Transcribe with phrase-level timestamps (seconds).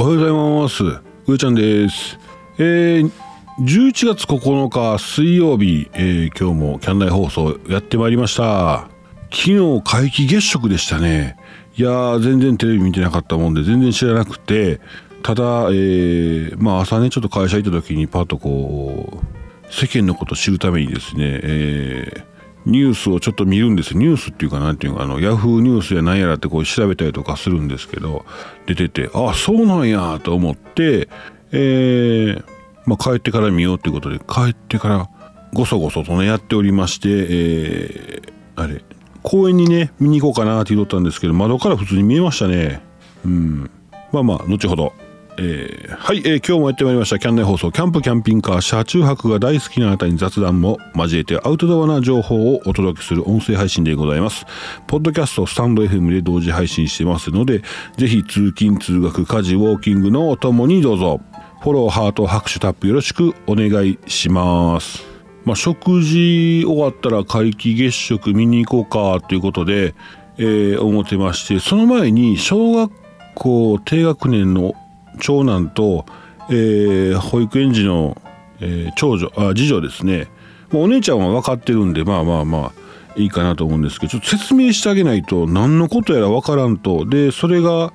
[0.00, 1.02] おはようございます。
[1.26, 2.20] 上ちゃんです。
[2.56, 3.10] えー、
[3.58, 8.88] 11月9日水曜日、えー、今日もキャンナイ放送やってまいりました。
[9.32, 11.36] 昨日皆既月食でしたね。
[11.76, 14.80] いや全然テレビ見てなかったもんで全然知らなくて
[15.24, 22.24] ただ、えー、まあ朝ねちょっと会社行った時にパッとこう世間のことを知るためにですね、えー、
[22.68, 23.96] ニュースをちょっと見るんです。
[23.96, 28.24] ニュースっていうかなんていうかあのヤフーニュースやなんやらってこう調べたりとかするんですけど
[28.66, 31.08] 出ててあそうなんやと思って
[31.50, 32.44] えー、
[32.84, 35.08] まあ、帰ってから見ようっていうことで帰ってから
[35.54, 38.82] ごそごそとねやっておりまして、えー、あれ
[39.22, 42.80] 公園にね見に行こうかなって言っったんですけど窓から普通に見えましたね。
[43.24, 43.70] うん。
[44.12, 44.92] まあまあ後ほど。
[45.40, 47.18] えー、はい、えー、今日もやってまいりました。
[47.20, 54.46] キャンネル放送キャンプキャンピングカー車中泊が大好きなあなたに雑談も交えてアウトドアな情報をお届けする音声配信でございます。
[54.88, 57.62] ポッドキャストスタンド FM で同時配信してますので
[57.96, 61.20] ぜひ通勤通学家事ウォーキングのお供にどうぞ。
[61.60, 65.04] フォローハート拍手タップよろしくお願いします。
[65.44, 69.94] まあ、食事終わったら皆既月食見に行こうかということで、
[70.36, 72.92] えー、思ってましてその前に小学
[73.34, 74.74] 校低学年の
[75.18, 76.06] 長男と、
[76.50, 78.20] えー、保育園児の、
[78.60, 80.28] えー、長女あ次女ですね
[80.70, 87.92] もうお姉ちゃんは分かってるんでまあまあまあいいかなと思うんですけどちょっと説明してあげないと何のことやら分からんとでそれが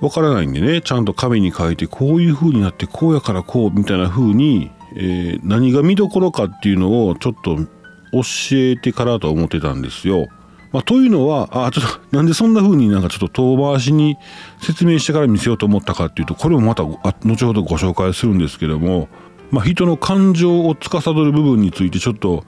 [0.00, 10.28] 分からないんでねちゃんと紙に書いてこういう風になってこうやからこうみたいな風に、えー、何が見どころかっていうのをちょっと教えてからと思ってたんですよ。
[10.74, 14.18] まあ、というのはあちょっとなんでそんな風になんかちょっと遠回しに
[14.60, 19.08] 説明してから見せようと思ったかっていうとこれもまた後ほどご紹介するんですけども、
[19.52, 22.44] まあ、人の感情を司る部分についてちょっと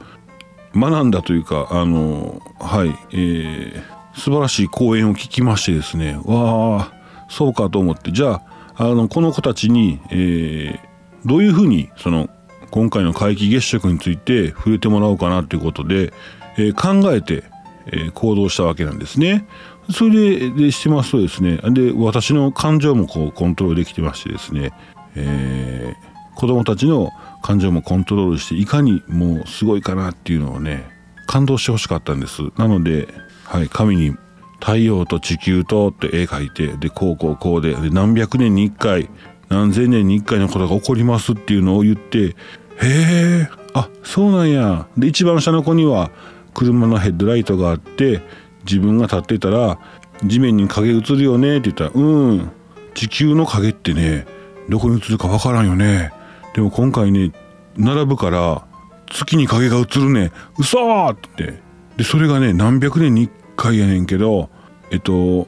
[0.74, 6.92] 学んだというかあのはいえー、素晴らしい講演を聞きましてですねわあ
[7.28, 8.42] そうかと思ってじゃ
[8.74, 10.78] ああのこの子たちに、えー、
[11.24, 12.28] どういうふうにその
[12.72, 16.12] 今回の皆既月食について触れてもらおうかなということで、
[16.58, 17.44] えー、考えて
[17.92, 19.46] え、行動したわけなんですね。
[19.90, 24.72] それででしてますとですねで私の感情もこうコントロールできてましてですね、
[25.14, 27.10] えー、子供たちの
[27.42, 30.84] 感情もコントロールしていかにもうすごいかなっていうのをね
[31.26, 33.08] 感動してほしかったんですなので、
[33.44, 34.16] はい、神に
[34.58, 39.08] 「太陽と地球と」って絵描いてでこうこうこうでで何百年に1回
[39.48, 42.34] 何千年に1回のことが起こりますっていうのを言ってへ
[42.82, 46.10] えあそうなんやで一番下の子には
[46.56, 48.22] 車のヘッドライトがあって
[48.64, 49.78] 自分が立ってたら
[50.24, 52.50] 地面に影映るよねって言ったらうん
[52.94, 54.26] 地球の影ってね
[54.70, 56.12] どこに映るかわからんよね
[56.54, 57.32] でも今回ね
[57.76, 58.66] 並ぶから
[59.10, 61.60] 月に影が映るね嘘って
[61.98, 64.48] でそれがね何百年に1回やねんけど
[64.90, 65.46] えっと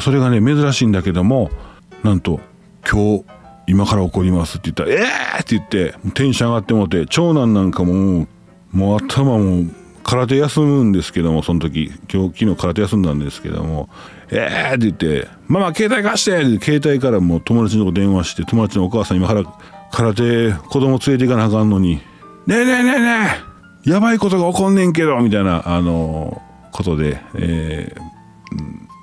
[0.00, 1.50] それがね珍しいんだけども
[2.02, 2.40] なんと
[2.90, 3.24] 今日
[3.68, 4.90] 今から起こりますって言ったら
[5.38, 8.26] 「えー!」って言ってテンション上がってもて長男なんかも
[8.72, 9.64] もう頭も
[10.08, 13.90] 空手休むんですけどもその時今日昨日空手休んだんですけども
[14.32, 19.44] 「えー!」って言って「ママ携帯貸して!」って携帯からもう友達の子電話して友達のお母さん今から
[19.92, 21.96] 空手子供連れて行かなあかんのに
[22.46, 23.42] 「ねえねえねえね
[23.86, 26.40] えやばいことが起こんねんけど」みたいなあの
[26.72, 28.02] ことで、えー、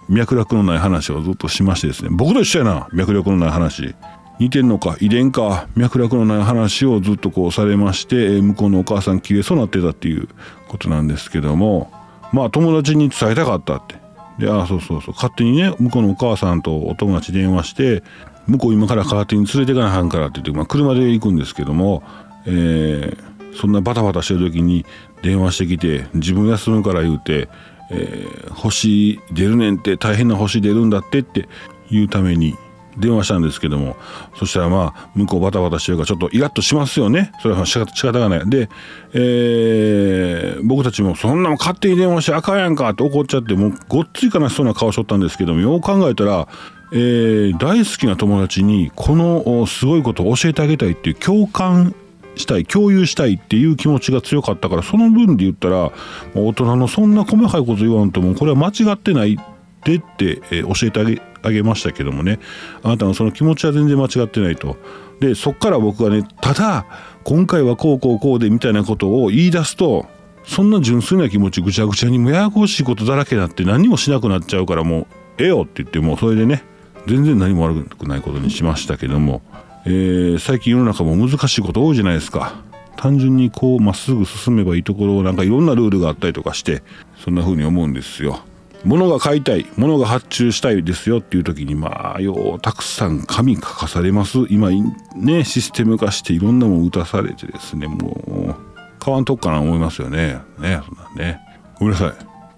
[0.09, 3.93] 脈絡のない話をずっとしましてですね僕と一緒やな脈絡のない話
[4.39, 10.27] 似てんのか遺伝か脈絡のない話をずっとこうされまして向こうのお母さん切れそうなってたっていう
[10.67, 11.91] ことなんですけども
[12.31, 13.95] まあ友達に伝えたかったって。
[14.37, 15.15] でああそうそうそう。
[15.15, 18.03] 勝手にね向こうのお母さんとお友達電話して
[18.47, 22.03] 向こう今から勝手に連れていかなあかんからって言って、まあ、車で行くんですけども、
[22.45, 24.85] えー、そんなバタバタしてる時に
[25.23, 27.47] 電話してきて自分休むから言うて、
[27.91, 31.47] えー、星出るねんって大変な星出るんだってって
[31.89, 32.55] 言うために
[32.97, 33.95] 電話したんですけども
[34.35, 37.31] そしたらまあ向こうバタバタしてるからちょっとイラッとしますよね。
[37.41, 38.49] それは仕方がない。
[38.49, 38.69] で、
[39.13, 46.47] えー、僕たちもそんなの勝手に電話してあかんやんかって怒っちゃってもうごっつい悲しそうな顔しとったんですけどもよう考えたら、
[46.91, 51.95] えー、大好きな友達にこのすごいことを教えてあげたいっていう共感
[52.35, 55.91] したい共有したいっていう気持ちが強かったからその分で言ったら
[56.33, 59.37] 大人のそんな細かいこと言わんともこれは間違ってない
[59.85, 62.39] ってって、えー、教えてあげあげましたけどもね。
[62.81, 64.77] あなたのその気持ちは全然間違ってないと。
[65.19, 66.85] でそっから僕はねただ
[67.23, 70.07] 今回はこうこうこうでみたいなことを言い出すと
[70.43, 76.63] そんな純粋な気持ちぐちゃぐちゃにもややこしいことだらけになって何もしなくなっちゃうからもうええよって言ってもうそれでね
[77.07, 79.41] 全然何も悪くないことにしましたけども、
[79.85, 82.55] えー、最近世の中も難しいこと多いじゃないですか。
[82.97, 86.81] 単純にこうまっすぐ進めばいいところをなんかいろんなルールがあったりとかして
[87.17, 88.39] そんな風に思うんですよ。
[88.85, 94.45] 物が買いたい物が発注したいですよっていう時にまあようたくさん紙書かされます。
[94.49, 94.69] 今
[95.15, 98.55] ねシステム化していろんなもん打たされてですねもう
[98.99, 100.39] 買わんとこかな思いますよね。
[100.59, 101.39] ねそんなんね。
[101.79, 102.13] ごめんなさい。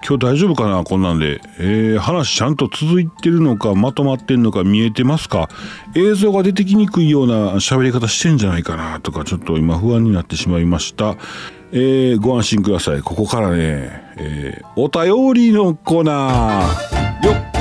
[0.08, 5.50] 今日大丈夫かなこんなんで、えー、話ちゃんと続いてるのかまとまってんのか見えてますか？
[5.96, 11.16] 映像が出てきにくいような喋り方してんじゃないかなとかちょっと今不安になってしまいました。
[11.72, 13.58] えー、ご安心くださいここからね、
[14.18, 17.58] えー、お便りのコーナーよっ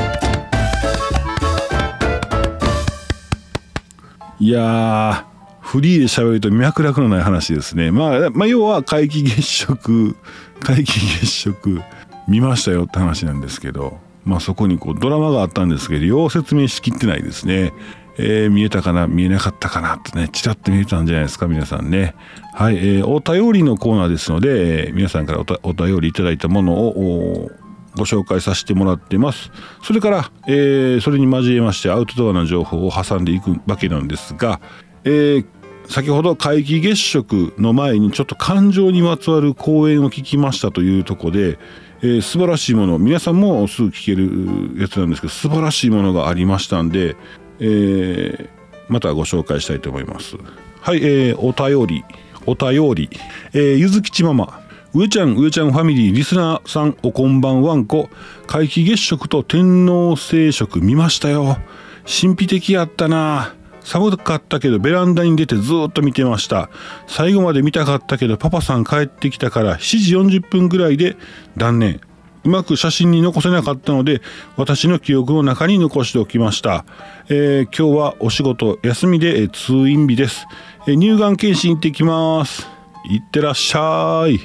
[4.39, 5.27] いや
[5.61, 7.91] フリーで喋ると脈絡のない話ですね。
[7.91, 10.17] まあ、まあ、要は皆既月食、
[10.63, 11.83] 皆既月食
[12.29, 17.73] 見ましたよって話なんですけど、まあそこにこうドラマがあったんですけど、よう説明しきってないですね。
[18.19, 22.15] えー、見えたかな見えなかったかなってね、ちらっと見えたんじゃないですか、皆さんね。
[22.55, 27.51] はい、えー、お便りのコーナーですので、えー、皆さんからお便りいただいたものを
[27.97, 29.51] ご紹介させてもらってます。
[29.83, 34.61] それから、えー、それに交えましてアウトドアの情報を挟んでいくわけなんですが、
[35.05, 35.47] えー、
[35.89, 41.59] 先ほど皆既月食の前にちょっと感情にまつわる講演を聞きましたというとこで、
[42.03, 47.17] えー、素晴らしいもの皆さんもすぐ聞けるやつなんですけど素晴らしいものがありましたんで、
[47.61, 48.49] えー、
[48.89, 50.37] またご紹介したいと思います。
[50.81, 52.05] はい、えー、お便り。
[52.47, 53.11] お便り、
[53.53, 54.61] えー、ゆずきちママ。
[54.95, 56.15] 上ちゃん上ちゃんファミリー。
[56.15, 58.09] リスナーさんおこんばんわんこ。
[58.47, 61.59] 皆既月食と天皇星食見ましたよ。
[62.07, 63.55] 神秘的やったな。
[63.83, 66.71] 寒かったけどベランダに出てずっと見てました。
[67.07, 71.17] 最後まで見たかったけどパパさん帰ってきたから7時40分ぐらいで
[71.57, 72.01] 断念。
[72.47, 74.23] うまく写真に残せなかったので
[74.57, 76.85] 私の記憶の中に残しておきました、
[77.29, 80.47] えー、今日はお仕事休みで、え通院日です、
[80.87, 82.69] えー、乳がん検診行ってきます。
[83.11, 84.39] いってらっしゃい。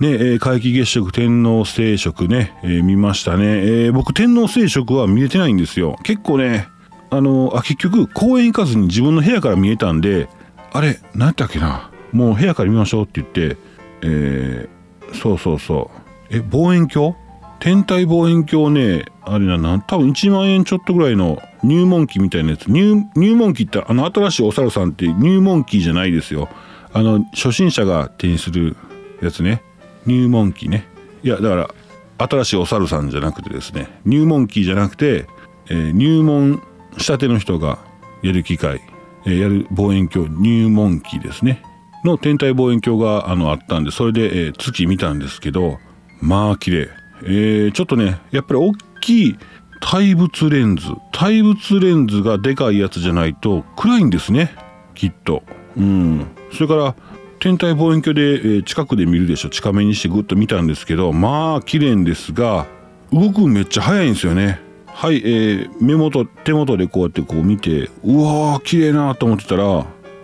[0.00, 5.98] ねえー、皆既月食天皇星食ね、えー、見ましたね、えー、僕天皇星食は見れてないんですよ。
[6.04, 6.68] 結構ね
[7.10, 10.28] あのあ結局公園行かずに自分の部屋から見えたんで
[10.72, 11.90] あれ何やったっけな。
[12.12, 13.56] もう部屋から見ましょうって言って
[14.02, 16.08] えー、そうそうそう。
[16.30, 17.16] え望遠鏡？
[17.60, 19.80] 天体望遠鏡ねあれなな。
[19.80, 22.66] 多分1万円ちょっとぐらいの入門機みたいなやつ。
[22.70, 26.48] 入入門機ってあの新しいお猿さんって入門機じゃないですよ。
[26.92, 28.76] あの初心者が手にする
[29.20, 29.62] やつね。
[30.06, 30.86] 入門機ね。
[31.22, 33.88] いやだから新しいお猿さんじゃなくてですね。
[34.04, 35.26] 入門機じゃなくて、
[35.68, 36.62] えー、入門
[36.96, 37.78] したての人が
[38.22, 38.80] やる機械、
[39.26, 40.30] えー、やる望遠鏡。
[40.40, 41.62] 入門機ですね。
[42.04, 45.78] の天体望遠鏡があのあったんでそれで、えー、月見たんですけど
[46.20, 46.97] まあ綺麗。
[47.24, 49.38] えー、ちょっとねやっぱり大きい
[49.80, 54.54] 対物レンズ対物レンズがでかいやつじゃないと暗いんですね
[54.94, 55.42] きっと。
[55.76, 56.26] うん。
[56.52, 56.94] それから
[57.38, 62.66] 天体望遠鏡で、えー、近くで見るでしょ近めにしてグッと見たんですけどまあ綺麗ですが
[63.12, 64.60] 動くめっちゃ速いんですよね。
[64.86, 69.66] はい、えー、目元手元でこうやってこう見てうわー綺麗なと思ってたらあ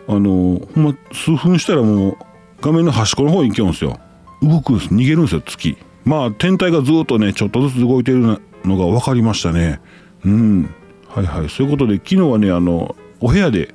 [0.09, 2.17] のー、ほんま数分したらもう
[2.61, 4.01] 画面の端っこの方に行けるんですよ。
[4.43, 4.89] 動くんです。
[4.93, 9.81] 逃げるんですよ月まあ天体がずっとねちょっとずつ動いているのが分かりましたね。
[10.25, 10.75] うん。
[11.09, 11.49] はいはい。
[11.49, 13.75] そういうことで昨日はねあのお部屋で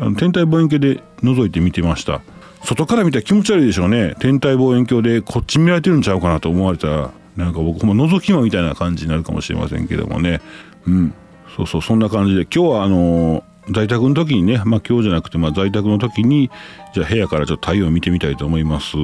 [0.00, 2.20] あの天体望遠鏡で覗いて見てました。
[2.64, 4.14] 外から見たら気持ち悪いでしょうね。
[4.18, 10.40] 天体望遠鏡でこっち見られてるんちゃうかなと思われたらなんか僕も覗き魔みたいな感じになるかもしれませんけどもね。
[10.86, 11.14] うん。
[11.56, 12.42] そうそうそんな感じで。
[12.42, 16.50] 今日はあのー、在宅の時にねまあ今日じゃなくてまあ在宅の時に
[16.94, 18.96] じゃあ部屋からちょっと太陽を見てみたいと思います。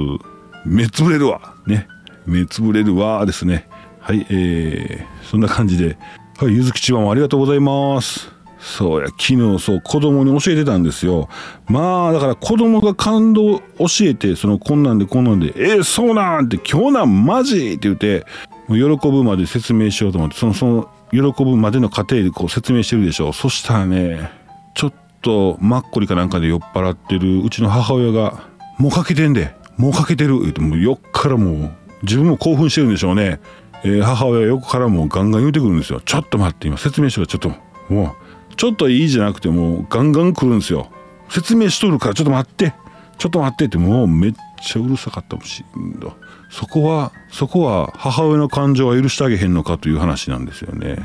[0.65, 1.89] 目つぶれるわね。
[2.27, 3.69] 目つぶれるわですね
[4.01, 5.97] はいえー、そんな感じで
[6.39, 11.29] はいゆずきちばもありがとうございますそうや昨日そう子供に教えてたんですよ
[11.69, 13.65] まあだから子供が感動教
[14.03, 18.27] えてそのこんなんでこんなんで「えー、そうなん!」って「今日なんマジ!」って言って
[18.69, 24.31] もう喜ぶまで説明しようと思ってそのその喜ぶまでの過程でこう説明してるでしょそしたらね
[24.75, 28.45] ちょっとマッコリかなんかで酔っ払ってるうちの母親が
[28.79, 33.41] 「もうかけてんでもうかけてる」言ってもうよっからもう自分も興奮してるんでしょうね、
[33.85, 36.01] えー、母親は横からもガンガン言うてくるんですよ。
[36.01, 37.51] ちょっと待って今説明しろちょっと
[37.89, 38.15] も
[38.51, 40.91] うちょっといいじゃなくてもうガンガン来るんですよ。
[41.29, 42.75] 説明しとるからちょっと待って。
[43.19, 46.17] ちょっと待ってってもうめっちゃうるさかったもしんど
[46.51, 50.97] そこはそこは母親の感情は許してあげへんのかという話なんですよね。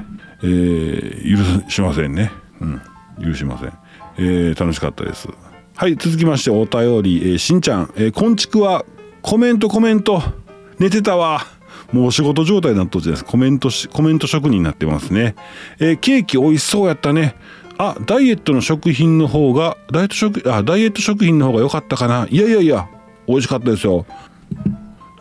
[0.44, 2.32] えー、許しませんね。
[2.62, 2.82] うん
[3.22, 3.74] 許しません。
[4.18, 5.30] えー、楽しかったです。
[5.76, 8.86] はい続きましてお便り、えー、しんちゃん、えー、こんちくは
[9.22, 10.22] コメントコメント。
[10.80, 11.46] 寝てたわ。
[11.92, 13.32] もうお仕事状態になっとるじゃないですか。
[13.32, 15.36] コメントしコメント職人になってますね、
[15.80, 17.36] えー、ケーキ美味しそうやったね。
[17.78, 22.28] あダイエットの食品の方がダイエット食あダイエット食品の方が良かったかな。
[22.30, 22.90] いやいやいや
[23.28, 24.06] 美味しかったですよ。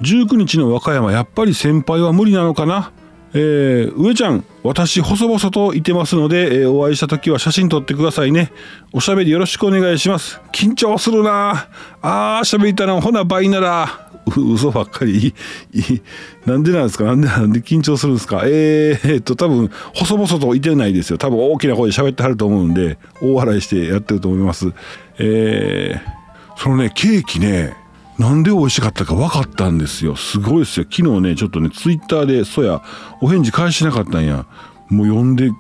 [0.03, 2.93] 19日の和歌山やっぱり先輩は無理なのかな。
[3.35, 8.53] えー、上ちゃん私細々といてますので、えー、お会いした時は写真撮ってくださいね。
[8.93, 10.41] おしゃべりよろしくお願いします。
[10.53, 11.69] 緊張するな。
[12.01, 14.08] あーしゃべりたなほな倍なら。
[14.37, 15.35] 嘘ばっかり
[16.47, 17.05] なんでなんですか？
[17.05, 18.43] なんでなんで緊張するんですか？
[18.45, 21.19] えー、っと多分細々といてないですよ。
[21.19, 24.73] 多分大きな声で喋ってはると思うんで大笑いしてやってると思います。
[25.19, 27.77] えー、そのねケーキね
[28.19, 30.17] なんで美味しかったか分かったんですよ。
[30.17, 30.87] すごいですよ。
[30.91, 32.83] 昨日ねちょっとねツイッターでそや
[33.21, 34.47] お返事返してなかったんや。
[34.91, 35.51] もう読んで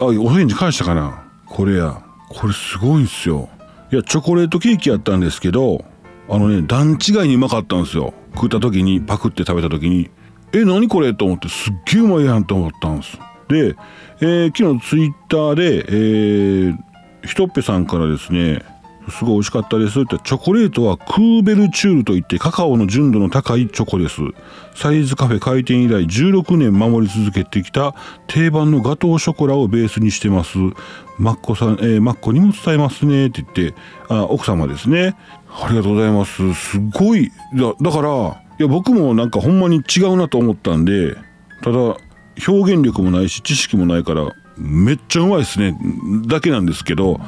[0.00, 1.24] あお返事返したかな？
[1.46, 2.02] これや。
[2.28, 3.48] これすごいんすよ。
[3.92, 5.84] いやチョコレートケーキやったんですけど
[6.28, 8.14] あのね段違いにうまかったんですよ。
[8.34, 10.10] 食った時にパクって食べた時に
[10.52, 11.14] え何これ？
[11.14, 13.18] と思ってすっげえうまいやんと思ったんです。
[13.48, 13.76] で、
[14.20, 16.76] えー、昨日ツイッターで、えー、
[17.26, 18.60] ひとっぺさんからですね
[19.08, 24.20] すごい美味しかったですってチョコレートはクーベルチュールといってカカオの純度の高いチョコです
[24.74, 27.94] サイズカフェ開店以来16年守り続けてきた
[28.26, 30.58] 定番のガトーショコラをベースにしてます
[31.18, 35.16] マッコさん、えー、マッコにも伝えますねって言ってあ奥様ですね
[35.58, 36.54] ありがとうございます。
[36.54, 37.30] すごい。
[37.54, 41.14] だだからいや僕もなんかほんまに違うなと思ったんで
[41.62, 41.78] ただ
[42.46, 45.76] 表現力もないし知識もないからめっちゃうまいですね。
[46.26, 47.20] だけなんですけど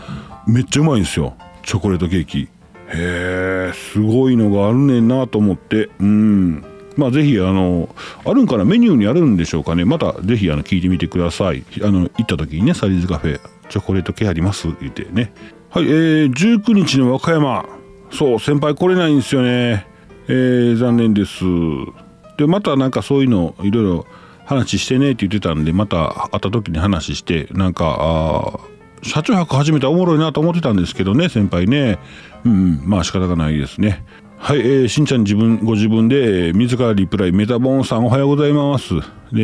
[0.46, 1.34] めっちゃうまいんですよ。
[1.62, 2.38] チョコレートケーキ。
[2.40, 2.48] へ
[2.90, 5.90] えすごいのがあるねんなと思って。
[6.00, 6.64] うん。
[6.96, 7.94] まあぜひあの
[8.24, 8.64] あるんかな？
[8.64, 9.84] メニューにあるんでしょうかね？
[9.84, 11.64] またぜひあの聞いてみてください。
[11.82, 14.68] あの行った時にねサリーズカフェチョコレート系あります？
[14.80, 15.32] 言ってね。
[15.70, 17.77] はいえー、19日の和歌山。
[18.10, 19.86] そう先輩来れないんですよね。
[20.28, 21.44] えー、残念です。
[22.36, 24.06] でまたなんかそういうのいろいろ
[24.44, 28.60] 話してねって言ってたんでまた会った時に話してなんかあ
[29.02, 31.98] 車中泊始めたらおもろいなと思ってたんですけどね先輩ね。
[32.44, 34.04] うんまあ仕方がないですね。
[34.38, 38.94] はい、えー、しんちゃん自分ご自分で、自らリプライメタボンさんおはようございます。
[38.94, 39.00] で、
[39.32, 39.40] え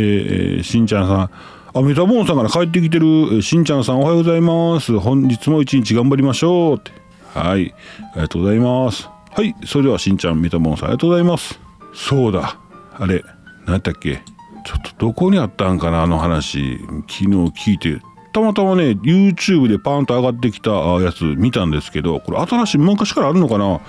[0.60, 1.30] ー、しんちゃんさん
[1.76, 4.96] あメタボーンさんから帰ってきてるしんちゃんさんおはようございます。
[5.00, 7.03] 本日も一日頑張りましょうって。
[7.34, 7.74] はい。
[8.12, 9.08] ありがとうございます。
[9.30, 9.54] はい。
[9.66, 11.58] それではしんちゃんメタボーンさんありがとうございます。
[11.92, 12.56] そうだ。
[12.96, 13.22] あれ
[13.66, 14.22] 何やったっけ？
[14.64, 16.02] ちょっとどこにあったんかな？
[16.02, 16.78] あの話。
[17.08, 18.00] 昨日聞いて。
[18.32, 23.80] たまたまね YouTube でパーンと上がってきたやつ見たんですけどこれ新しい昔からあるのかな？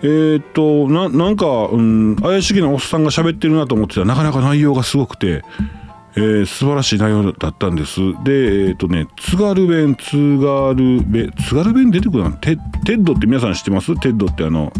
[0.00, 5.42] えー、っとななんか、うん、怪しげなおっさんが喋ってるなと思ってたらなかなか内容がすごくて、
[6.16, 8.00] えー、素晴らしい内容だったんです。
[8.00, 13.98] でえー、っとね津軽弁津軽弁津軽弁出てくるなテ TED って皆さん知ってます？
[14.00, 14.72] TED ってあの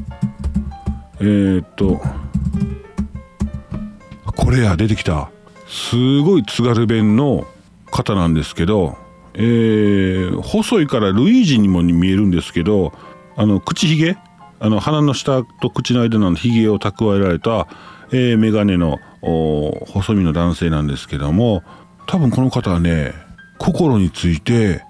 [1.21, 2.01] えー、っと
[4.37, 5.31] これや出てきた。
[5.67, 7.47] すごい津軽弁の
[7.91, 8.97] 方なんですけど、
[9.35, 12.95] えー、細いからルイージにも見えるんですけど
[13.37, 14.17] あの口ひげ？
[14.61, 17.69] あの鼻の下と口の間のひげを蓄えられた、
[18.11, 21.63] えー、眼鏡の細身の男性なんですけども
[22.07, 23.13] 多分この方はね
[23.59, 24.83] 心について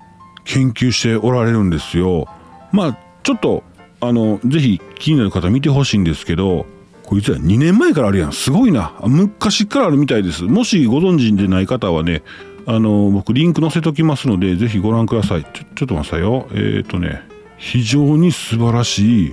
[0.44, 2.26] 研究しておられるんですよ。
[2.72, 3.62] まあちょっと
[4.00, 6.66] あのぜひ気になる方見てほしいんですけど
[7.04, 8.32] こいつは2年前からあるやん。
[8.32, 8.94] すごいな。
[9.02, 10.44] 昔からあるみたいです。
[10.44, 12.22] もしご存知でない方はね
[12.66, 15.44] あの僕リンク載せときますのでぜひご覧ください。
[15.44, 16.46] ちょちょっと待ってさよ。
[16.52, 17.22] えっ、ー、とね
[17.56, 19.32] 非常に素晴らしい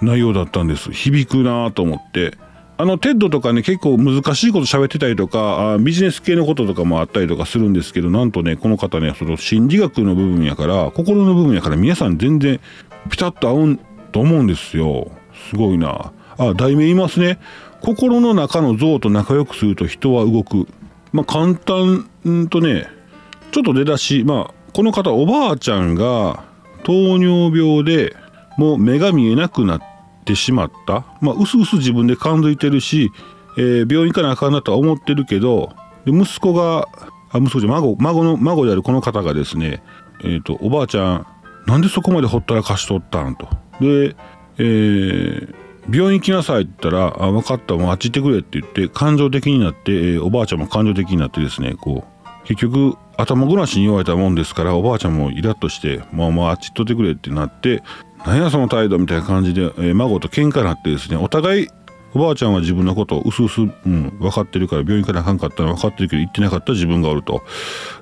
[0.00, 0.90] 内容だったんです。
[0.90, 2.36] 響くなと思って。
[2.76, 12.60] あの TED とかね結構難しいこと喋ってたりとかあビジネス系のこととかもあったりとかするんですけどなんとねこの方ねその心理学の部分やから心の部分やから皆さん全然
[13.10, 13.78] ピタッと合う
[14.10, 15.10] と思うんですよ。
[15.50, 16.12] すごいな。
[16.38, 17.38] あ題名言いますね。
[17.80, 20.66] 心の中の像と仲良くすると人は動く。
[21.12, 22.08] まあ簡単
[22.48, 22.88] とね
[23.52, 24.24] ちょっと出だし。
[24.24, 26.44] まあこの方おばあちゃんが
[26.82, 28.16] 糖尿病で
[28.58, 29.93] もう目が見えなくなって
[30.24, 31.04] てしまった。
[31.20, 33.10] まあうすうす自分で感づいてるし、
[33.56, 35.72] えー、病院行かなあかんなとは思ってるけど
[36.04, 36.88] で息子が
[37.30, 39.82] あ息子じゃ孫孫の孫であるこの方がですね
[40.22, 41.26] えっ、ー、とおばあちゃん
[41.66, 43.48] なんでそこまでほったらかしとったんと。
[43.80, 44.14] で、
[44.58, 45.54] えー、
[45.90, 57.82] 病院行きなさいって言ったら「あ分かったもうあっち行ってくれ」って言って感情的になって、えー、おばあちゃんも感情的になってですねこう結局頭ごなしに言われたもんですからおばあちゃんもイラッとして「もうもうあっち行っとってくれ」ってなって
[58.24, 61.68] 「何やその態度」みたいな感じで、えー、孫と喧嘩になってですねお互い
[62.14, 67.42] おばあちゃんは自分のことをうすうす、うん、分かってるから病院からあかんかったの分かってるけど行ってなかった自分がおると。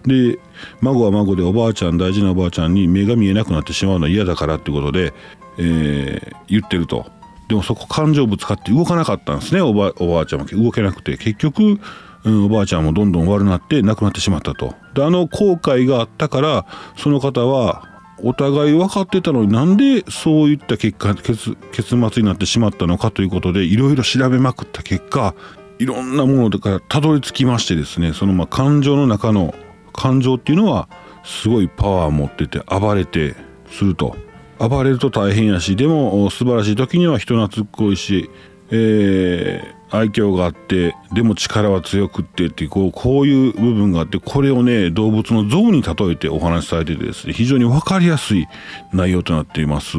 [0.07, 0.39] で
[0.81, 5.15] 孫は孫でおばあちゃん大事なおばあちゃんに目が見えなくなってしまうのは嫌だからってことで、
[5.57, 7.07] えー、言ってると。
[7.49, 11.79] でもそこ感情ぶつかって動かなかったんですねおばおばあちゃんも動けなくて結局、
[12.25, 17.92] うん、おばあちゃんもどんどん悪くなって亡くなってしまったとであの後悔があったからその方は
[18.23, 25.35] お互い分かってたのになんでそういった結果結末になってしまったのかということでいろいろ調べまくった結果
[25.79, 29.55] いろんなものからたどり着きましてですねそのま感情の中の
[29.93, 30.89] 感情っていうのは
[31.25, 33.35] すごいパワー持ってて暴れて
[33.71, 34.17] すると。
[34.59, 38.31] 暴れると大変やしでも素晴らしい時には人懐っこいし、
[38.75, 48.47] えー、愛嬌があってでも力は強くってってこうこういう部分があってこれをね動物の像に例えてお話しされててですね非常に分かりやすい
[48.95, 49.99] 内容となっています。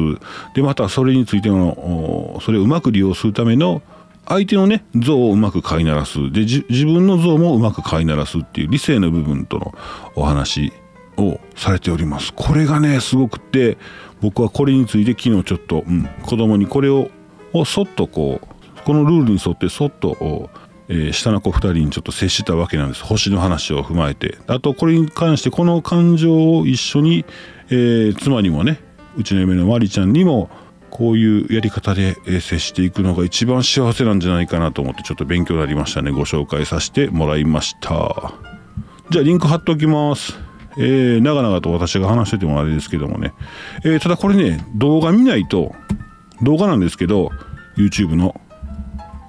[0.54, 3.80] でまたそれについてのそれをうまく利用するための
[4.26, 6.32] 相手のね像をうまく飼いならす。
[6.32, 9.74] で自分の像もうまく飼いならすっていう理性の部分との
[10.16, 10.72] お話
[11.16, 12.32] をされております。
[12.34, 13.78] これがねすごくって
[14.20, 17.10] 僕はこれについて昨日ちょっと、うん、子供にこれを
[17.54, 18.53] をそっとこう
[18.84, 20.50] このルールに沿ってそっと、
[20.88, 23.02] えー、下の子2人にちょっと接したわけなんです。
[23.04, 24.38] 星の話を踏まえて。
[24.46, 27.24] あとこれに関してこの感情を一緒に、
[27.70, 28.80] えー、妻にもね
[29.16, 30.50] うちの嫁のまりちゃんにも
[30.90, 36.10] こういうやり方で接していくのが一番幸せなんじゃないかなと思ってちょっと勉強になりましたね。
[36.10, 38.32] ご紹介させてもらいました。
[39.10, 40.38] じゃあリンク貼っておきます。
[40.76, 43.32] えー、長々と私が話しててもあれですけどもね、
[43.84, 45.74] えー、ただこれね動画見ないと
[46.42, 47.30] 動画なんですけど
[47.76, 48.40] YouTube の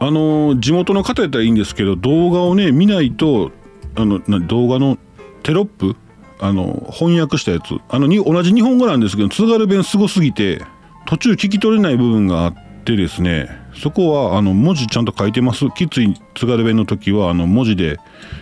[0.06, 3.52] あの、地元の方やったらいいんですけど動画をね見ないと
[3.96, 4.98] あの動画の
[5.44, 5.96] テロップ
[6.40, 10.62] あの翻訳したやつあのに同じ日本語なんですけど津軽弁すごすぎて
[11.06, 15.70] 途中聞き取れない部分があってですねそこはあの文字ちゃんと書いてます。
[15.72, 17.98] きつい津軽弁の時はあの文字で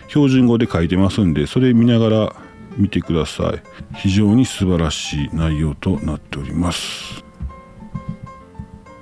[0.10, 2.36] 標準語で書いてますんでそれ見ながら
[2.77, 3.98] 見てください。
[3.98, 7.22] 非常に素晴らしい内容となっております。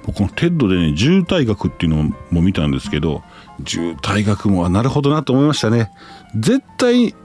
[0.06, 3.24] この TED でね渋滞学っていうのも見たんですけど
[3.66, 5.92] 渋滞学もなるほどなと思いましたね。
[6.36, 7.16] 絶対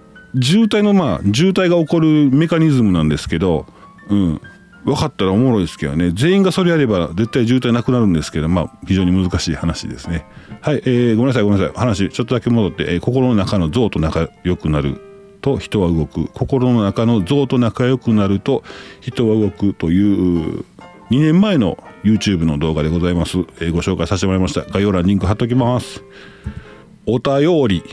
[0.40, 3.66] 渋滞のまあ渋滞が起こるメカニズムなんですけど
[4.08, 4.40] うん。
[4.86, 6.12] 分かったらおもろいですけどね。
[6.14, 10.24] 全員がそれやれば絶対渋滞なくなるんですけどまあ非常に難しい話ですね。
[10.60, 11.76] はい、えー、ごめんなさいごめんなさい。
[11.76, 15.00] 話ちょっとだけ戻って、えー、心の中の像と仲良くなる
[15.40, 16.28] と人は動く。
[16.28, 18.62] 心の中の像と仲良くなると
[19.00, 20.64] 人は動くという
[21.10, 24.62] 2年前の YouTube の動画でございます、えー、ご紹介させてもらいました。
[24.62, 26.02] 概要欄にリンク貼っときます。
[27.06, 27.84] お便り、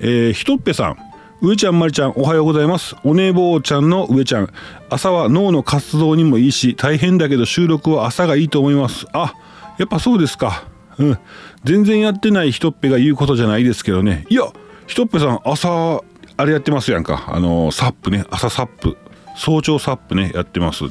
[0.00, 0.96] えー、ひとっぺさん。
[1.40, 2.96] 上ちゃんまりちゃんおはようございます。
[3.04, 4.52] お寝坊ちゃんの上ちゃん。
[4.90, 9.06] 朝は脳の活動にもいいし大変だけど収録は朝がいいと思います。
[9.12, 9.34] あ
[9.78, 10.64] やっぱそうですか。
[10.98, 11.18] うん。
[11.64, 14.26] 全然やってないひとっぺが言うことじゃないですけどね。
[14.28, 14.42] いや
[14.88, 16.02] ひとっぺさん朝
[16.36, 17.24] あれやってますやんか。
[17.28, 18.24] あのサップね。
[18.30, 18.96] 朝サップ。
[19.36, 20.84] 早朝サップねやってます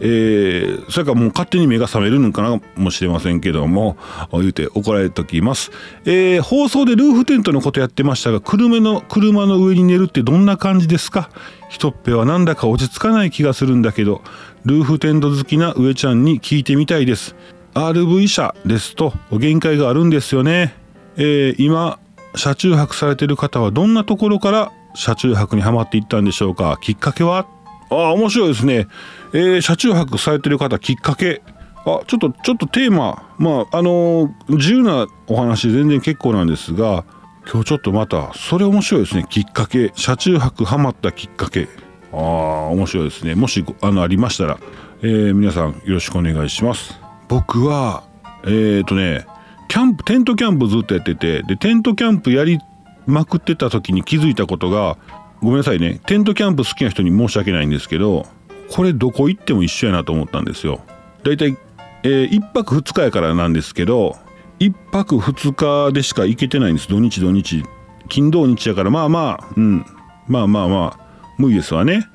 [0.00, 3.96] えー、それからもう勝手に目が覚めるのかなもしれませんけども
[4.32, 5.70] 言うて怒られときます、
[6.06, 11.30] えー、放送でルーフテントのことやってましたが車の車の上に寝るってどんな感じですか？
[11.68, 14.22] ひとっぺはなんだか落ち着かない気がするんだけど
[14.64, 17.34] ルーフテント好きな上ちゃんに聞いてみたいです。
[17.74, 20.74] RV 車ですと限界があるんですよね、
[21.16, 21.98] えー、今
[22.34, 26.78] 車中泊されてる方はどんなところから車中泊にはまっていったんでしょうか？
[26.82, 27.46] きっかけは？
[27.92, 28.88] ああ面白いですね、
[29.32, 31.42] えー、車中泊されてる方きっかけ。
[31.84, 33.28] あちょっとちょっとテーマ。
[33.38, 37.04] まああのー、自由なお話全然結構なんですが
[37.50, 39.26] 今日ちょっとまたそれ面白いですね。
[39.28, 39.92] きっかけ。
[39.96, 41.68] 車中泊ハマったきっかけ。
[42.12, 42.18] ああ
[42.68, 43.34] 面白いですね。
[43.34, 44.58] もしあのありましたら、
[45.02, 47.00] えー、皆さんよろしくお願いします。
[47.28, 48.04] 僕は
[48.44, 49.26] えっ、ー、とね
[49.68, 52.60] キャンプテントキャンプずっとやっててでテントキャンプやり
[53.06, 54.98] まくってた時に気づいたことが
[55.42, 56.00] ごめんなさいね。
[56.06, 58.26] テントキャンプ好きな人に申し訳ないんですけど
[58.70, 60.80] これどこ行っても一緒やなと思ったんですよ。
[61.24, 61.56] だいたい、
[62.04, 64.16] えー、1泊2日やからなんですけど
[64.60, 66.88] 1泊2日でしか行けてないんです。
[66.88, 67.64] 土日土日。
[68.08, 69.84] 金土日やからまあまあうん。
[70.28, 71.02] まあまあまあ。
[71.38, 72.06] 無理ですわね。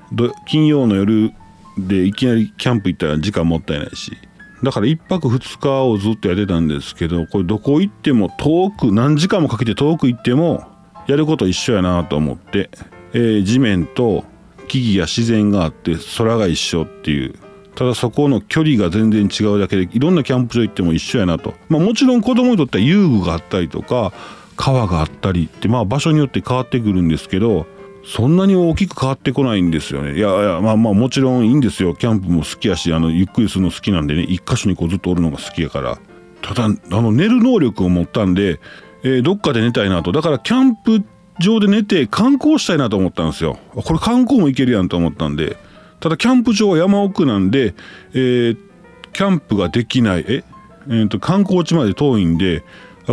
[0.48, 1.34] 金曜の夜
[1.78, 4.16] でいきなりキャンプ行ったら時間もったいないし。
[4.64, 10.64] だから1泊2日をずっとやってたんですけどこれどこ行っても遠く何時間もかけて遠く行っても
[11.08, 12.70] やること一緒やなと思って、
[13.14, 14.26] えー、地面と
[14.68, 17.36] 木々や自然があって空が一緒っていう。
[17.76, 24.14] ただそこの距離が全然違うだけでいろんなキャンプ場行っても一緒やなと、まあ、もちろん子供にとっては遊具があったりとか
[24.56, 27.68] 川があったりってまあ場所によって変わってくるんですけど
[28.04, 30.18] そんなに大きく変わってこないんですよね。
[30.18, 31.94] いやいやまあまあもちろんいいんですよ。
[31.94, 34.24] キャンプも好きやしあのゆっくりするの好きなんでね。
[34.24, 36.00] 一箇所にこうずっとおるのが好きやから。
[36.42, 38.60] ただあの寝る能力を持ったんで
[39.04, 40.12] えー、どっかで寝たいなと。
[40.12, 41.04] だからキャンプ
[41.40, 43.58] 場で寝て観光したいなと思ったんですよ。
[43.76, 45.58] これ観光も行けるやんと思ったんで。
[46.00, 47.74] ただキャンプ場は山奥なんで、
[48.14, 48.58] えー、
[49.14, 50.26] キャンプができない。
[50.28, 50.44] え
[50.90, 52.64] えーと、観光地まで遠いんで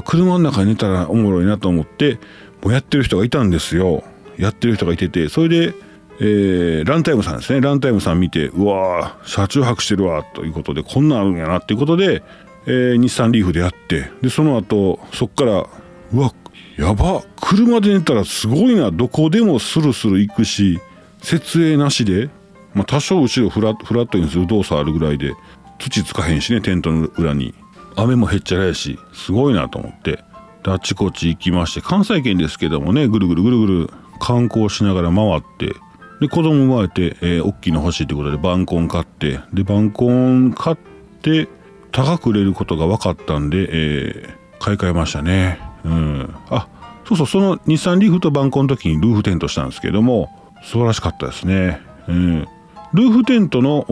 [0.05, 2.19] 車の中に寝たらおもろいなと思って
[2.63, 4.05] もうやってる人がいたんですよ。
[4.37, 5.29] やってる人がいてて。
[5.29, 5.75] それで、
[6.21, 7.61] えー、ランタイムさんですね。
[7.61, 12.23] ランタイムさん見てうわ車中泊してるわということでこんなんあるんやなっていうことで、
[12.67, 15.67] えー、日産リーフでやってでその後そっから
[16.13, 16.33] うわ
[16.77, 18.91] やば車で寝たらすごいな。
[18.91, 20.81] どこでもスルスル行くし
[21.23, 22.31] 設営なしで、
[22.75, 25.35] まあ、多少後ろフラフラットにする動作あるぐらいで
[25.79, 27.55] 土つかへんしねテントの裏に。
[27.97, 30.25] 雨もへっちゃらやしすごいなと思って。
[30.65, 35.75] であちこち行きまして関西圏ですけどもねぐるぐるぐるぐる観光しながら回って。
[36.21, 39.39] で子供生まれて、えー、大きいの欲しいってことでバンコン買って。
[39.53, 40.77] でバンコン買っ
[41.23, 41.49] て
[41.93, 45.74] 高く売れることが分かったんで、えー、買い替えましたね。
[45.85, 46.35] うん。
[46.51, 46.69] あ
[47.07, 50.31] そうそうその日産リーフとバンコンの時にルーフテントしたんですけども
[50.63, 51.81] 素晴らしかったですね。
[52.09, 52.49] うん。
[52.95, 53.85] ルーフテントの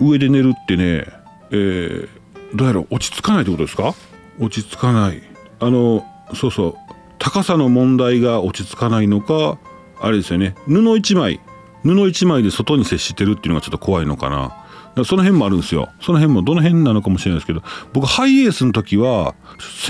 [0.00, 1.06] 上で寝るってね、
[1.50, 2.08] えー、
[2.54, 3.94] どうやら落ち着かないってことですか？
[4.38, 5.22] 落ち着かない。
[5.60, 6.74] あのそうそう
[7.18, 9.58] 高さの問題が落ち着かないのか
[10.00, 10.54] あれですよね。
[10.66, 11.40] 布一枚
[11.82, 14.61] 布一枚で外に接してるっていうのがちょっと怖いのかな
[15.04, 15.88] その辺もあるんですよ。
[16.00, 19.34] その辺もどの辺なのかもしれないですけど僕ハイエースの時は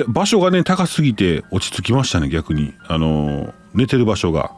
[0.08, 2.74] 場所がね高すぎて落ち着きましたね逆に。
[2.86, 4.52] あの寝てる場所が。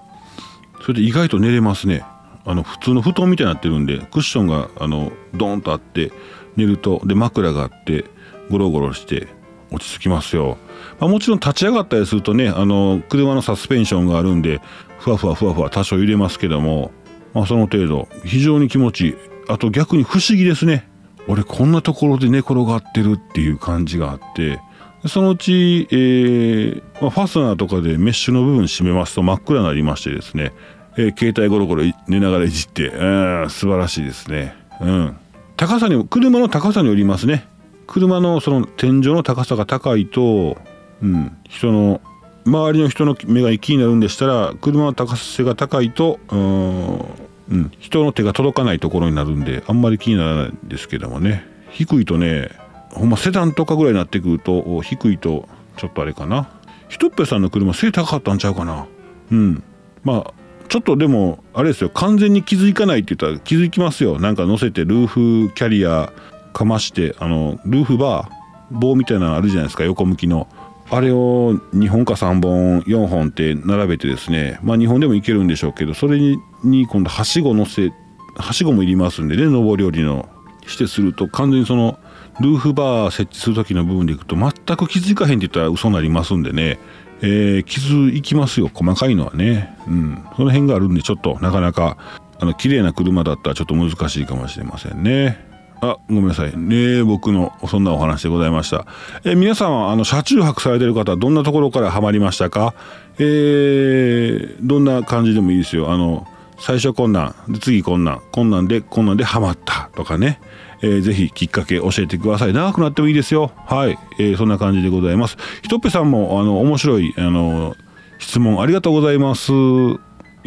[0.83, 2.05] それで意外と寝れますね。
[2.45, 6.13] あの普通の布団みたいになってるんでクッションがあのドーンとあって
[6.57, 8.05] 寝るとで枕があって
[8.51, 9.29] ゴロゴロして
[9.71, 10.59] 落ち着きますよ、
[11.01, 14.61] まあ、もちろん立ち上がったりするとねあの車のサスペンションがあるんで
[15.05, 16.91] ふわふわふわふわ多少揺れますけども、
[17.35, 18.09] まあ、その程度。
[18.25, 19.15] 非常に気持ちいい。
[19.49, 20.89] あと逆に不思議ですね。
[21.27, 24.61] 俺こんなところで寝転がってるっていう感じがあって。
[25.07, 30.55] そのうち、えーまあ、ファスナーとかでメッシュの部分締めますと真っ暗になりましてですね、
[30.97, 34.55] えー、携帯ゴロゴロ寝ながらいじって、えー、素晴らしいですね。
[34.81, 35.17] うん。
[35.57, 37.47] 高さに車の高さによりますね。
[37.87, 40.57] 車のその天井の高さが高いと、
[41.03, 42.01] うん、人の
[42.47, 47.05] 周りの人の目が気になるんでしたら車の高さが高いとうん、
[47.51, 51.45] うん人の手が届かないところになるんであんまり気にならないんですけどもね。
[51.71, 52.51] 低いとね
[52.91, 56.49] ほんまセダンとかぐらいになってくると低いとちょっとあれかな。
[56.89, 58.87] ひとっぺさんの車背高かったんちゃうかな。
[59.33, 59.63] うん。
[60.05, 60.35] まあ
[60.69, 61.91] ちょっとでもあれですよ。
[61.91, 64.19] 完全に気づかないって言ったら気づきますよ。
[64.19, 66.13] なんか乗せてルーフキャリア
[66.53, 69.85] かましてあのルーフバー棒みたいなのあるじゃないですか。
[69.85, 70.49] 横向きの。
[70.91, 77.93] あれを2本か3本4本って並べてですねまあ2本でもいけるんでしょうけどそれに今度はしご乗せ
[78.37, 80.29] はしごもいりますんでね上り下りの
[80.67, 81.99] してすると完全にその
[82.41, 86.79] ルーフバー設置する時の部分でいくと全く気づかへんって言ったら嘘になりますんでね、
[87.21, 89.77] えー、傷いきますよ細かいのはね。
[89.87, 90.25] うん。
[90.37, 91.97] その辺があるんでちょっとなかなか
[92.41, 95.54] あの綺麗な車だったらちょっと難しいかもしれませんね。
[95.91, 96.57] あごめんなさい。
[96.57, 98.87] ね僕のそんなお話でございました。
[99.25, 102.75] え皆さんはあの車中泊されてる方どんなところからハマりましたか？
[103.19, 105.93] えー、どんな感じでもいいですよ。
[105.93, 106.27] あの
[106.59, 109.91] 最初こんなんで次こんなんこんなんでこんなんでハマった。
[109.95, 110.41] とかね。
[110.83, 112.53] えー、ぜひきっかけ教えてください。
[112.53, 113.53] 長くなってもいいですよ。
[113.67, 115.39] はい、えー、そんな感じでございます。
[115.63, 117.75] ひとっぺさんもあの面白いあの
[118.19, 119.51] 質問ありがとうございます。
[119.53, 119.99] 行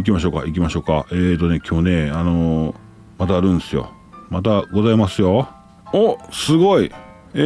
[0.04, 1.08] きましょうか行きましょうか。
[1.12, 2.76] えっ、ー、とね今日ねあの
[3.18, 3.92] またあるんですよ。
[4.30, 5.50] またございますよ。
[5.94, 6.18] お。
[6.32, 6.92] すごい。
[7.34, 7.40] え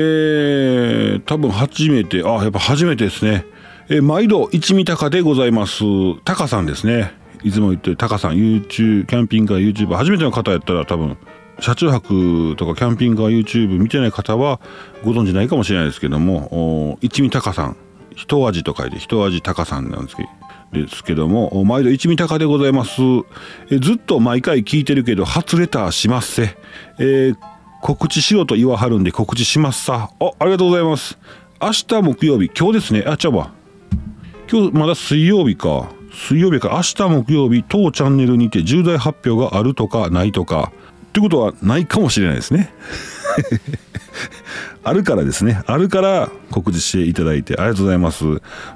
[1.18, 2.24] ー、多分初めて。
[2.24, 3.46] あやっぱ初めてですね。
[3.90, 5.84] えー、毎度一味高でございます。
[6.24, 7.14] タカさんですね。
[7.44, 8.34] いつも言ってるタカさん。
[8.34, 11.18] YouTube キャンピングカー YouTuber 初めての方やったら多分
[11.60, 14.60] 車中泊とかキャンピングカー YouTube 見てない方は
[15.04, 17.78] ご存知ないかもしれないですけども一味高さん。
[18.16, 20.30] 一味と書いて一味高さんなんですけど
[20.72, 23.02] ですけども毎度一味高でございます。
[23.70, 26.58] えずっと毎回聞いてるけど初レターしますせ、
[27.00, 27.38] えー、
[27.82, 30.10] 告知しろと言わはるんで告知しますさ。
[30.20, 31.18] あありがとうございます。
[31.62, 33.04] 明日木曜日今日ですね。
[33.06, 33.52] あちゃうわ。
[34.52, 35.92] 今日まだ水曜日か。
[36.12, 36.70] 水曜日か。
[36.74, 40.72] 明日木曜日当チャンネルにて重大発表があるとかないとか。
[41.08, 42.74] ってことはないかもしれないですね。
[44.84, 45.62] あるからですね。
[45.68, 48.26] あるから告知していただいてありがとうございます。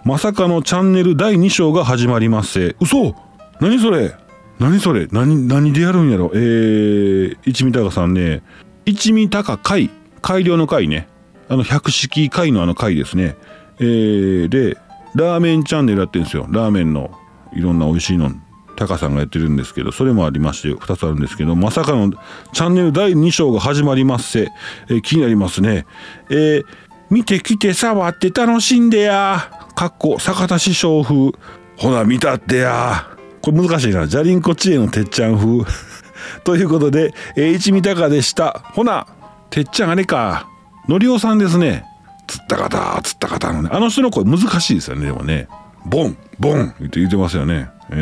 [0.04, 2.76] まさかのチャンネル第2章が始まります。
[2.80, 3.16] 嘘
[3.60, 4.16] 何それ？
[4.60, 5.08] 何それ？
[5.12, 6.32] 何、何でやるんやろ？
[6.34, 8.42] えー、一味高さんね、
[8.86, 9.90] 一味高会、
[10.22, 11.08] 改良の会ね。
[11.50, 13.36] あの、百式会のあの会ですね。
[13.80, 14.78] えー、で、
[15.16, 16.48] ラーメンチャンネルやってるんですよ。
[16.50, 17.12] ラーメンの
[17.54, 18.32] いろんな美味しいの
[18.76, 22.12] タカさんがやってるんですけど、それもありまして、2つあるんですけど、まさかの
[22.54, 24.52] チャンネル第2章が始まりますせ、
[24.90, 25.86] えー、気になりますね。
[26.30, 26.66] えー、
[27.10, 29.50] 見てきて触って楽しんでや。
[29.76, 31.32] かっこ、坂田師匠風。
[31.78, 33.08] ほな、見たってや。
[33.42, 34.08] これ難しいな。
[34.08, 35.64] じゃりんこ知恵のてっちゃん風。
[36.44, 38.64] ということで、えー、一味高でした。
[38.74, 39.08] ほな、
[39.50, 40.48] てっちゃんあれか。
[40.88, 41.86] のりおさんですね。
[42.28, 43.70] つった方、つった方のね。
[43.72, 45.48] あの人の声難しいですよね、でもね。
[45.86, 47.70] ボン、ボンって言ってますよね。
[47.92, 47.96] え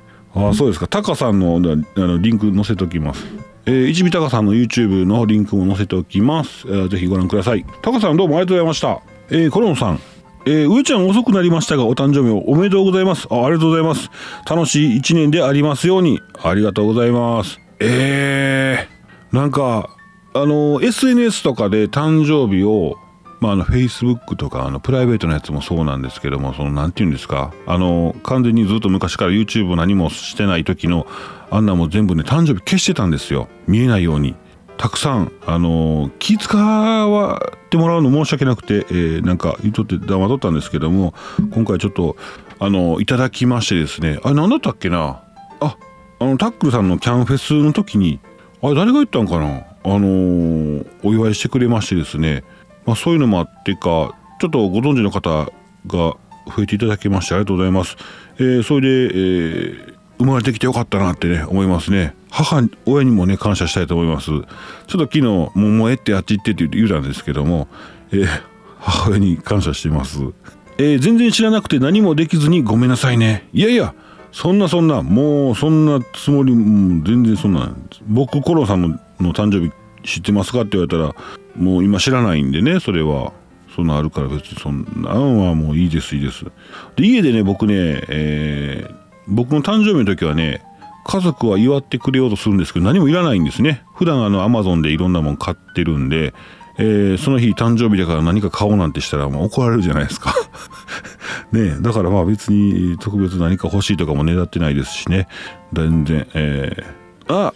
[0.00, 0.03] ー
[0.34, 1.60] あそうですかタカさんのあ
[2.00, 3.24] のリンク載せておきます
[3.66, 9.00] えー、一味タカさんの YouTube のリンクも載せておきます、えー、ぜひご覧くださいタカさんどうもありがとうございました
[9.34, 10.00] えー、コロンさん
[10.46, 13.46] えー、上ちゃん遅くなりましたがお誕生日をおめでとうございますあ。
[13.46, 14.10] ありがとうございます。
[14.48, 16.20] 楽しい一年でありますように。
[16.42, 17.58] ありがとうございます。
[17.80, 19.88] えー、なんか、
[20.34, 22.98] あの、SNS とかで誕生日を、
[23.44, 31.06] まあ、あの、Facebook とか、あの、プライベートのやつもそうなんですけども、その、なんて言うんですか、あの、完全にずっと昔から YouTube 何もしてない時の、
[31.50, 33.48] あんなも全部ね、誕生日消してたんですよ。
[33.66, 34.34] 見えないように。
[34.76, 41.14] たくさん、あの気使わってもらうの申し訳なくて、えー、なんか言っとって黙っとったんですけども
[41.52, 42.16] 今回ちょっと
[42.58, 45.22] あのいただきましてですねあれ何だったっけな？
[45.60, 45.76] あ
[46.18, 48.18] あのタックルさんのキャンフェスの時に
[48.62, 49.58] あれ誰が言ったんかな？
[49.84, 52.42] あのー、お祝いしてくれましてですね、
[52.86, 55.46] まあ、そういうのもあってかちょっとご存知の方
[55.86, 56.16] が
[56.46, 57.96] 増えていただきましてありがとうございます。
[58.36, 62.14] えー、それで、えー、生まれてきてよかったなってね思いますね。
[62.34, 64.44] 母親にもね感謝したいと思いますちょっ
[64.88, 67.68] と昨日もうもえってあっち行ってって言うたんですけども、
[68.10, 68.26] えー、
[68.80, 70.18] 母親に感謝しています、
[70.78, 73.94] えー、全然知らなくて何もできずにごめんなさいねいやいや
[74.32, 77.72] そんなそんなもうそんなつもりも全然そんな
[78.08, 81.14] 僕コロさんの誕生日知ってますかって言われたら
[81.56, 83.32] もう今知らないんでねそれは。
[83.74, 86.44] そんなあるから別にそんなんはもういいですいいです。
[86.94, 88.94] で家でね僕ね、えー、
[89.26, 90.62] 僕の誕生日の時はね
[91.04, 93.82] 家族は祝ってくれようとするんですけど何もいらないんですね。
[93.94, 96.32] 普段あのアマゾンでいろんなもん買ってるんで、
[96.78, 100.32] えー、その日誕生日だから何か買おうなんてしたらもう怒られるじゃないですか。
[101.52, 105.26] ねだからまあ別に特別何か欲しいとかもねだってないですしね。
[105.72, 107.52] 全然えー、あ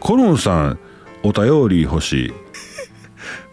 [0.00, 0.78] コロンさん
[1.22, 2.32] お便り欲しい。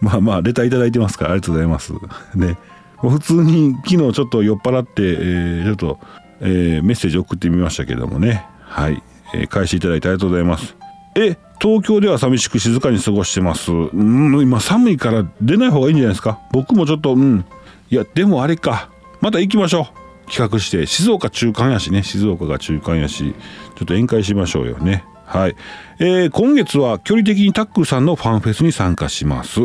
[0.00, 1.92] まあまあレターいただいてますからありがとうございます
[2.34, 2.58] ね
[3.00, 5.98] 普通に昨日ちょっと酔っ払って、えー、ちょっと、
[6.40, 9.02] えー、メッセージ送ってみましたけどもねはい
[9.34, 10.76] えー、返していただいてありがとうございます。
[11.16, 13.72] え、東京では寂しく静かに過ごしてます。
[13.72, 16.38] うん、今寒いから出ない方がいいんじゃないですか？
[16.52, 17.44] 僕もちょっと、うん。
[17.90, 18.88] いや、でもあれか。
[19.20, 19.88] また行きましょ
[20.26, 20.30] う。
[20.30, 20.86] 企画して。
[20.86, 22.04] 静岡中間やしね。
[22.04, 23.34] 静岡が中間やし。
[23.76, 25.04] ちょっと宴会しましょうよね。
[25.26, 25.56] はい。
[25.98, 29.60] えー、今月は距離的にタックルさんのファンフェスに参加します。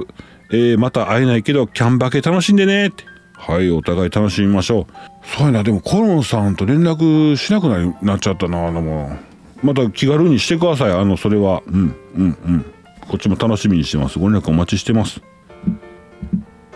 [0.52, 3.06] えー、また会えないけど、キャンバケ楽しんでねって。
[3.34, 4.86] はい、お互い楽しみましょう。
[5.26, 9.32] そうやな、でもコロンさんと連絡しなくななっちゃったな、あのもう。
[9.64, 12.66] また気軽にしてくださいあのそれはうんうんうん
[13.08, 15.22] こっちも楽しみにしてますご連絡お待ちしてます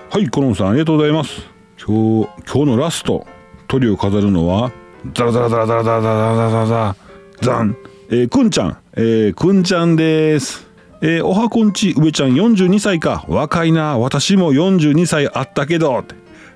[0.09, 1.41] はいコロンさんありがとうございます
[1.83, 3.25] 今日今日のラスト
[3.67, 4.71] トリを飾るのは
[5.13, 6.95] ザラザラザラザラザラザラザラザラザラ
[7.41, 8.77] ザンえー、くんちゃん。
[8.93, 10.67] えー、くんちゃんです。
[11.01, 13.25] えー、おはこんち上ちゃん42歳か。
[13.27, 16.03] 若いな私も42歳あったけど。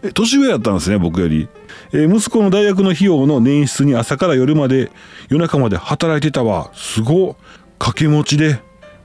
[0.04, 1.50] え年上やったんですね僕より。
[1.92, 4.92] えー、息子の大学の費用の捻出に朝から夜まで
[5.30, 6.70] 夜中まで働いてたわ。
[6.76, 7.36] すご
[7.80, 8.60] 掛け持ちで。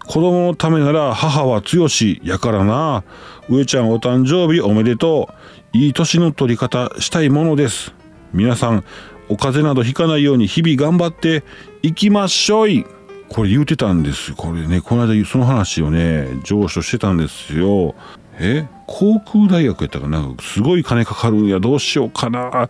[0.07, 3.05] 子供のためなら母は強しやからな。
[3.49, 5.31] 上ちゃんお誕生日おめでと
[5.73, 5.79] う。
[5.79, 7.95] いい年の取り方したいものです。
[8.35, 8.85] 皆さん
[9.29, 11.45] お風邪などひかないように日々頑張って
[11.83, 12.85] いきましょい。
[13.29, 14.35] これ言うてたんです。
[14.35, 17.95] これねこの間その話をね上司してたんですよ。
[18.39, 18.67] え？
[18.87, 20.35] 航空大学やったかな？
[20.41, 21.59] すごい金かかるんや。
[21.59, 22.69] どうしようかな。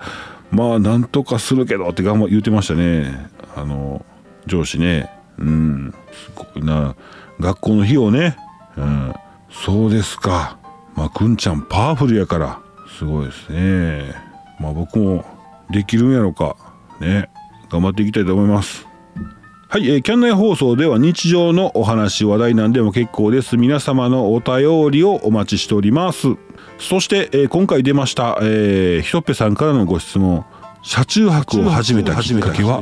[0.51, 3.29] まあなんとかするけどって頑張言うてましたね。
[3.57, 4.05] あの
[4.47, 5.11] 上司ね。
[5.39, 5.95] うん。
[6.13, 6.95] すごいな。
[7.41, 8.37] 学校の費用ね。
[8.77, 9.13] うん。
[9.51, 10.59] そうですか。
[10.95, 12.61] まあくんちゃんパワフルやから。
[12.97, 14.15] すごいですね。
[14.61, 15.25] まあ僕も
[15.71, 16.57] できるんやろか。
[17.01, 17.29] ね。
[17.71, 18.87] 頑張っていきたいと思います。
[19.69, 23.57] はい、えー、キャンナイ放送では日常のお話話題なんでも結構です。
[23.57, 26.29] 皆様のお便りをお待ちしております。
[26.79, 30.45] そして、えー、今回出ました、えー、ひとっぺさんからのご質問。
[30.83, 32.81] 車中泊を始めたきっかけは。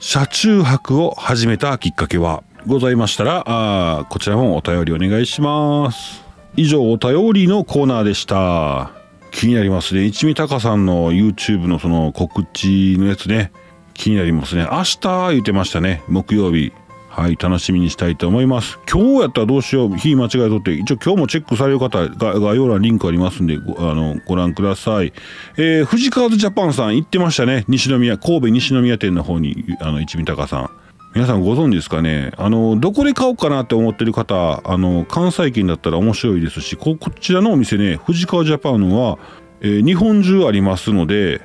[0.00, 2.42] 車中泊を始めたきっかけは？
[2.66, 6.24] ございましたらあこちらもお便りお願いします。
[6.56, 8.90] 以上お便りのコーナーでした
[9.32, 10.04] 気になりますね。
[10.04, 13.50] 一味高さんの YouTube のその告知のやつね。
[13.94, 14.66] 気になりますね。
[14.70, 16.02] 明日言ってましたね。
[16.08, 16.72] 木曜日。
[17.08, 18.78] はい楽しみにしたいと思います。
[18.90, 19.96] 今日やったらどうしよう。
[19.96, 20.72] 日間違いとって。
[20.72, 25.12] 一応今日もチェックされる方が概要欄リンクありますんでごあのご覧ください、
[25.58, 27.66] えー、藤川ジャパンさん行ってましたね。
[27.68, 30.70] 西宮神戸西宮店の方にあの一味高さん。
[31.14, 32.32] 皆さんご存知ですかね？
[32.38, 39.18] あのどこで買おうかなって思ってる方あの関西圏だったら面白いですしこちらのお店ね藤川ジャパンは、
[39.60, 41.42] えー、日本中ありますので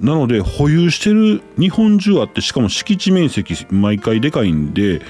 [0.00, 5.00] なので保有してる日本中あってしかも敷地面積毎回でかいんで、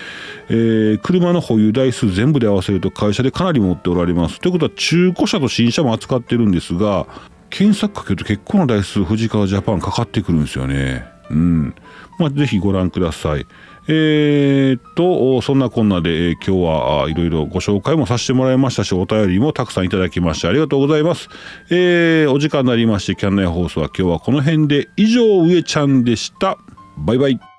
[0.48, 4.38] えー、車の保有台数全部で合わせると会社でかなり持っておられます。
[4.40, 7.06] ということは中古車と新車も扱ってるんですが
[7.50, 11.04] 検索かけると結構な台数富士川ジャパンかかってくるんですよね。
[11.30, 11.74] うん。
[12.18, 13.46] まあ、ぜひご覧ください。
[13.88, 21.28] えー、っとそんなこんなで、えー、今日はいろいろご紹介もさせてもらいましたしお便りもたくさんいただきましてありがとうございます、
[21.70, 24.88] えー、お時間になりましてキャンナイ放送は今日はこの辺で。
[24.96, 26.58] 以上上ちゃんでした。
[26.98, 27.57] バイバイ。